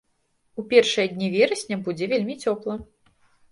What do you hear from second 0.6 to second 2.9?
У першыя дні верасня будзе вельмі цёпла.